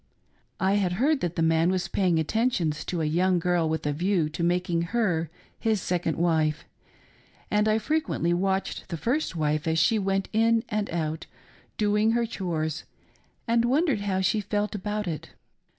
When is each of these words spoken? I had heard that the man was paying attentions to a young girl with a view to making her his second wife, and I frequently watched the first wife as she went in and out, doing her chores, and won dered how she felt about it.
I 0.59 0.77
had 0.77 0.93
heard 0.93 1.19
that 1.19 1.35
the 1.35 1.43
man 1.43 1.69
was 1.69 1.87
paying 1.87 2.17
attentions 2.17 2.83
to 2.85 3.01
a 3.01 3.05
young 3.05 3.37
girl 3.37 3.69
with 3.69 3.85
a 3.85 3.93
view 3.93 4.29
to 4.29 4.43
making 4.43 4.81
her 4.97 5.29
his 5.59 5.79
second 5.79 6.17
wife, 6.17 6.65
and 7.51 7.67
I 7.67 7.77
frequently 7.77 8.33
watched 8.33 8.89
the 8.89 8.97
first 8.97 9.35
wife 9.35 9.67
as 9.67 9.77
she 9.77 9.99
went 9.99 10.27
in 10.33 10.63
and 10.69 10.89
out, 10.89 11.27
doing 11.77 12.13
her 12.13 12.25
chores, 12.25 12.83
and 13.47 13.63
won 13.63 13.85
dered 13.85 13.99
how 13.99 14.21
she 14.21 14.41
felt 14.41 14.73
about 14.73 15.07
it. 15.07 15.35